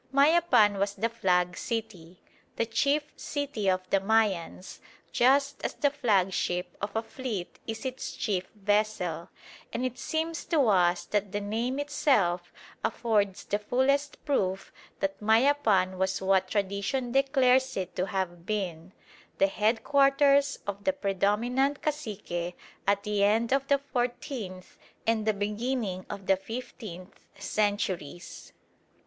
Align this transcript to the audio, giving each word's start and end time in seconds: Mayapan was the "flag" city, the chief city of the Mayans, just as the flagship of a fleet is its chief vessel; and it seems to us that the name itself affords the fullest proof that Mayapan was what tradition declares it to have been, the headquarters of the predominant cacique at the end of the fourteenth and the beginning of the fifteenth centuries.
Mayapan 0.11 0.79
was 0.79 0.95
the 0.95 1.09
"flag" 1.09 1.55
city, 1.55 2.19
the 2.55 2.65
chief 2.65 3.03
city 3.15 3.69
of 3.69 3.87
the 3.91 3.99
Mayans, 3.99 4.79
just 5.11 5.63
as 5.63 5.75
the 5.75 5.91
flagship 5.91 6.75
of 6.81 6.95
a 6.95 7.03
fleet 7.03 7.59
is 7.67 7.85
its 7.85 8.13
chief 8.13 8.47
vessel; 8.55 9.29
and 9.71 9.85
it 9.85 9.99
seems 9.99 10.43
to 10.45 10.67
us 10.69 11.05
that 11.05 11.31
the 11.31 11.39
name 11.39 11.77
itself 11.77 12.51
affords 12.83 13.43
the 13.45 13.59
fullest 13.59 14.25
proof 14.25 14.71
that 15.01 15.21
Mayapan 15.21 15.99
was 15.99 16.19
what 16.19 16.47
tradition 16.47 17.11
declares 17.11 17.77
it 17.77 17.95
to 17.95 18.07
have 18.07 18.43
been, 18.47 18.93
the 19.37 19.45
headquarters 19.45 20.57
of 20.65 20.83
the 20.83 20.93
predominant 20.93 21.83
cacique 21.83 22.55
at 22.87 23.03
the 23.03 23.23
end 23.23 23.53
of 23.53 23.67
the 23.67 23.77
fourteenth 23.77 24.79
and 25.05 25.27
the 25.27 25.33
beginning 25.35 26.07
of 26.09 26.25
the 26.25 26.37
fifteenth 26.37 27.27
centuries. 27.37 28.51